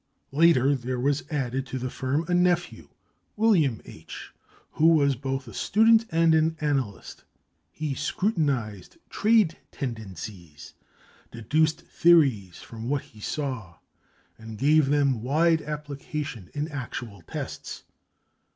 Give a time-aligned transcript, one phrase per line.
[0.31, 2.89] Later, there was added to the firm a nephew,
[3.35, 4.33] William H.,
[4.71, 7.23] who was both a student and an analyst.
[7.69, 10.73] He scrutinized trade tendencies,
[11.31, 13.75] deduced theories from what he saw,
[14.39, 17.83] and gave them wide application in actual tests.